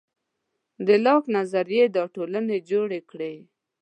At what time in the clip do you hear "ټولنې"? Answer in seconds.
2.15-2.57